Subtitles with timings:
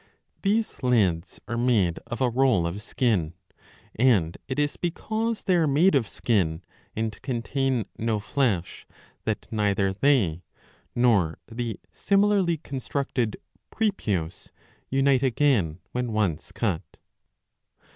[0.41, 3.35] These lids are made of a roll of skin;
[3.93, 6.63] and it is because they are made of skin
[6.95, 8.87] and contain no flesh
[9.25, 10.41] that neither they,
[10.95, 13.37] nor the similarly constructed
[13.69, 14.51] prepuce,
[14.89, 16.97] unite again when once cut.